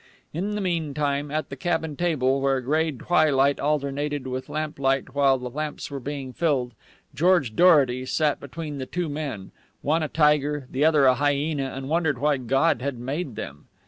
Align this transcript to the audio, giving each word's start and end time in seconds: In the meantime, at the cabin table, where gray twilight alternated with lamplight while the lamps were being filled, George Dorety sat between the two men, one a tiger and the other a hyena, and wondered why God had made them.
In 0.33 0.55
the 0.55 0.61
meantime, 0.61 1.29
at 1.29 1.49
the 1.51 1.55
cabin 1.55 1.95
table, 1.95 2.41
where 2.41 2.59
gray 2.59 2.91
twilight 2.91 3.59
alternated 3.59 4.25
with 4.25 4.49
lamplight 4.49 5.13
while 5.13 5.37
the 5.37 5.47
lamps 5.51 5.91
were 5.91 5.99
being 5.99 6.33
filled, 6.33 6.73
George 7.13 7.55
Dorety 7.55 8.07
sat 8.07 8.39
between 8.39 8.79
the 8.79 8.87
two 8.87 9.07
men, 9.07 9.51
one 9.83 10.01
a 10.01 10.07
tiger 10.07 10.63
and 10.65 10.71
the 10.73 10.83
other 10.83 11.05
a 11.05 11.13
hyena, 11.13 11.71
and 11.75 11.87
wondered 11.87 12.17
why 12.17 12.37
God 12.37 12.81
had 12.81 12.97
made 12.97 13.35
them. 13.35 13.67